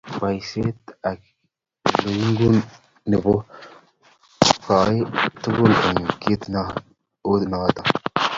Boisie 0.19 0.67
akilingung 1.09 2.59
nebo 3.09 3.31
koi 4.65 4.97
tugul 5.41 5.71
eng 5.89 6.01
kit 6.21 6.41
ne 6.53 6.61
unoto 7.31 7.81